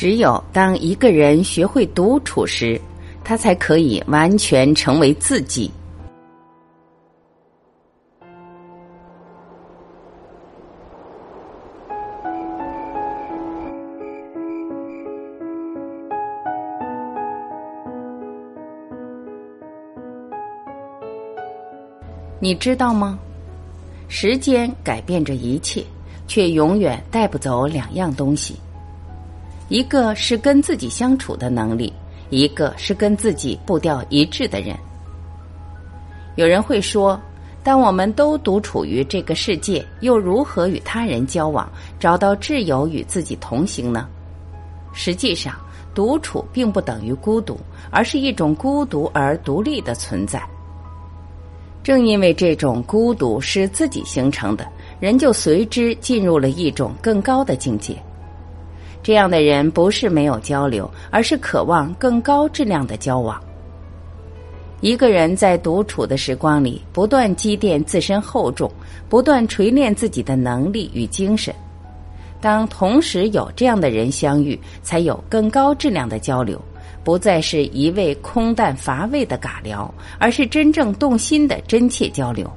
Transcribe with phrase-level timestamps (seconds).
[0.00, 2.80] 只有当一个人学会独处时，
[3.22, 5.70] 他才可以完全成为自己。
[22.38, 23.18] 你知道吗？
[24.08, 25.84] 时间改变着一切，
[26.26, 28.56] 却永远带不走两样东西。
[29.70, 31.92] 一个是跟自己相处的能力，
[32.28, 34.76] 一个是跟自己步调一致的人。
[36.34, 37.18] 有人会说，
[37.62, 41.70] 当我们都独处于这个世界，又如何与他人交往，
[42.00, 44.08] 找到挚友与自己同行呢？
[44.92, 45.54] 实际上，
[45.94, 47.56] 独处并不等于孤独，
[47.92, 50.42] 而是一种孤独而独立的存在。
[51.84, 54.66] 正因为这种孤独是自己形成的，
[54.98, 57.96] 人就随之进入了一种更高的境界。
[59.10, 63.42] 这样的人不是没有交流，而是渴望更高质量的交往。
[64.80, 68.70] 一个人在独处的时光里，不断积淀自身厚重，
[69.08, 71.52] 不断锤炼自己的能力与精神。
[72.40, 76.56] 当同时有这样的人相遇，才有更高质量的交流。
[77.02, 82.48] 不再是一味空淡乏味的尬聊，而是真正动心的真切交流。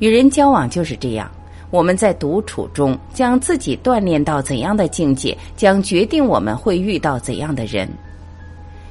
[0.00, 1.30] 与人交往就是这样，
[1.70, 7.88] 我们在独处中将自己锻炼到怎样的境界，将决定我们会遇到怎样的人。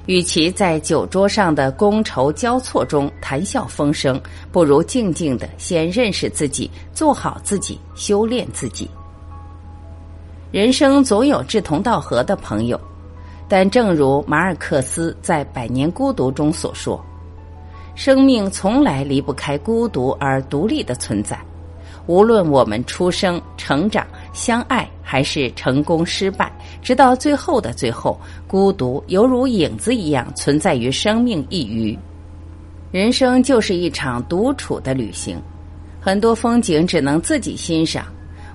[0.05, 4.19] 与其在酒桌上的觥筹交错中谈笑风生，
[4.52, 8.89] 不如静静的先认识自己，做好自己，修炼自己。
[10.52, 12.80] 人生总有志同道合的朋友。
[13.47, 17.03] 但正如马尔克斯在《百年孤独》中所说，
[17.95, 21.39] 生命从来离不开孤独而独立的存在。
[22.10, 32.00] 无论我们出生、成长、相爱，还是成功、失败，直到最后的最后，孤独犹如影子一样存在于生命一隅。
[32.92, 35.40] 人生就是一场独处的旅行，
[36.02, 38.08] 很多风景只能自己欣赏。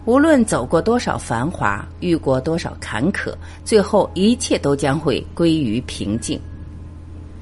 [0.04, 3.32] 无论走过多少繁华，遇过多少坎坷，
[3.64, 6.40] 最后一切都将会归于平静。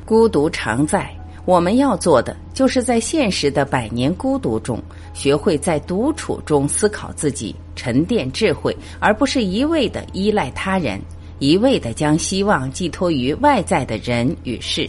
[0.05, 1.11] 孤独常在，
[1.44, 4.80] 我们要做的就是在现实的百年孤独中，
[5.12, 11.00] 学会在独处中思考自己，沉淀智慧，而不是一味的依赖他人，
[11.41, 14.88] 一味的将希望寄托于外在的人与事。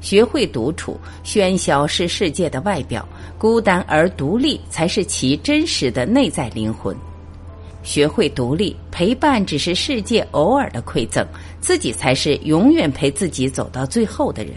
[0.00, 3.06] 学会独处，喧嚣是世界的外表，
[3.38, 6.96] 孤单而独立才是其真实的内在灵魂。
[7.84, 11.24] 学会独立，陪伴只是世界偶尔的馈赠，
[11.60, 14.52] 自己才是永远陪自己走到最后的人。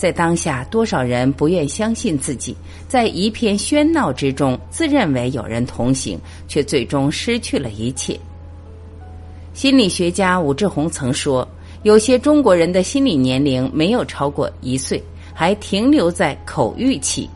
[0.00, 2.56] 在当下，多少人不愿相信自己，
[2.88, 6.18] 在一片喧闹之中，自认为有人同行，
[6.48, 8.18] 却最终失去了一切。
[9.52, 11.46] 心理学家武志红曾说。
[11.82, 15.02] 有些中国人的心理年龄没有超过一岁，
[15.34, 17.28] 还停留在口欲期。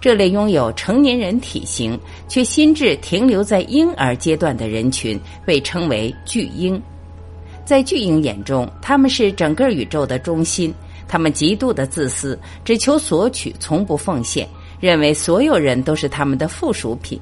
[0.00, 6.80] 这类拥有成年人体型却心智停留在婴儿阶段的人群，被称为巨婴。
[7.64, 10.72] 在巨婴眼中，他们是整个宇宙的中心。
[11.08, 14.46] 他们极度的自私，只求索取，从不奉献，
[14.78, 17.18] 认为所有人都是他们的附属品。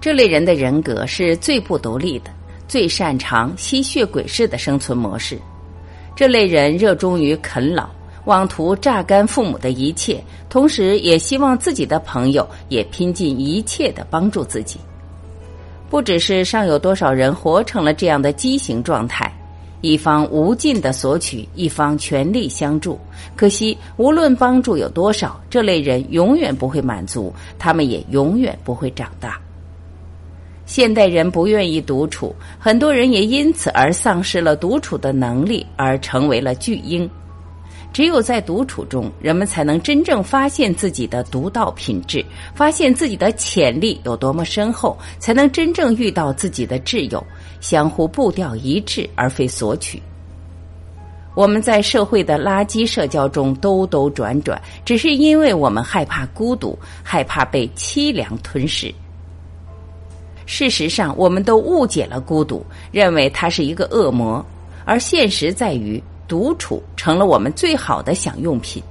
[0.00, 2.30] 这类人的人格是最不独立的。
[2.68, 5.38] 最擅长吸血鬼式的生存模式，
[6.16, 7.90] 这类人热衷于啃老，
[8.24, 14.80] 妄图榨干父母的一切，同时也希望自己的朋友也拼尽一切的帮助自己。
[15.90, 19.30] 不只是尚有多少人活成了这样的畸形状态，
[19.82, 22.98] 一方无尽的索取，一方全力相助。
[23.36, 29.38] 可惜，无论帮助有多少，这类人永远不会满足，他们也永远不会长大。
[30.64, 37.10] 现代人不愿意独处，很多人也因此而丧失了独处的能力，而成为了巨婴。
[37.92, 47.24] 只有在独处中，人们才能真正发现自己的独到品质，发现自己的潜力有多么深厚，才能真正遇到自己的挚友，
[47.60, 50.00] 相互步调一致，而非索取。
[51.34, 58.92] 我们在社会的垃圾社交中兜兜转转，只是因为我们害怕孤独，害怕被凄凉吞噬。
[60.44, 64.44] 事实上，我们都误解了孤独，认为它是一个恶魔，
[64.84, 68.82] 而现实在于，独处成了我们最好的享用品。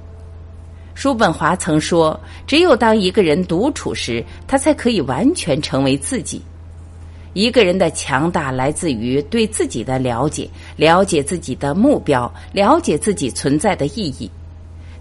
[0.94, 6.40] 叔本华曾说：“只有当一个人独处时，他才可以完全成为自己。”
[7.32, 10.46] 一个人的强大来自于对自己的了解，
[10.76, 14.30] 了解自己的目标，了解自己存在的意义。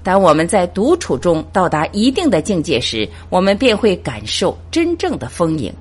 [0.01, 5.71] 当我们在独处中到达一定的境界时，我们便会感受真正的丰盈。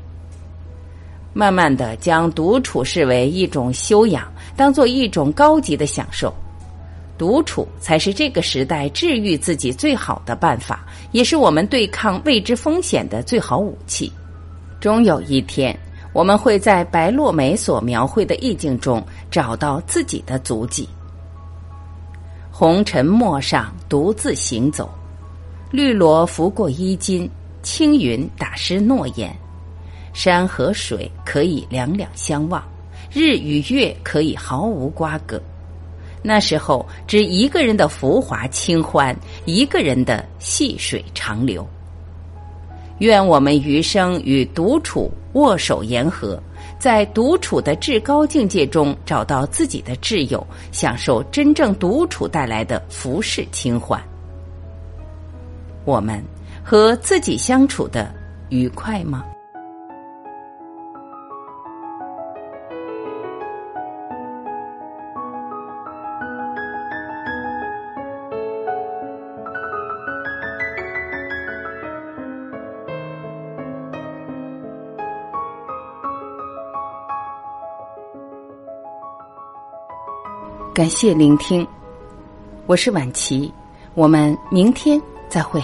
[1.32, 6.32] 慢慢的将独处视为一种修养，当做一种高级的享受。
[7.19, 14.11] 独处才是这个时代治愈自己最好的办法，也是我们对抗未知风险的最好武器。
[14.81, 15.79] 终有一天，
[16.14, 20.88] 我们会在白落梅所描绘的意境中找到自己的足迹。
[22.50, 24.91] 红尘陌上，独自行走，
[25.70, 27.31] 绿萝拂过衣襟，
[27.62, 29.31] 青云打湿诺言。
[30.14, 32.62] 山和水可以两两相望，
[33.12, 35.41] 日与月可以毫无瓜葛。
[36.23, 39.17] 那时候，只一个人的浮华清欢，
[39.47, 41.67] 一个人的细水长流。
[42.99, 46.38] 愿我们余生与独处握手言和，
[46.79, 53.99] 在独处的至高境界中找到自己的挚友，享受真正独处带来的浮世清欢。
[55.87, 56.23] 我们
[56.62, 58.14] 和自己相处的
[58.50, 59.25] 愉快吗？
[80.72, 81.67] 感谢聆听，
[82.67, 83.52] 我是晚琪，
[83.94, 85.61] 我们明天再会。